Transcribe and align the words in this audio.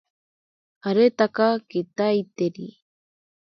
Aretaka 0.87 1.47
kitaiteri. 1.69 2.67